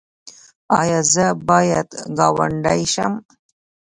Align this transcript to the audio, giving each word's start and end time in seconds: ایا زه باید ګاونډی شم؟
ایا 0.79 0.99
زه 1.13 1.25
باید 1.49 1.87
ګاونډی 2.17 2.81
شم؟ 2.93 3.13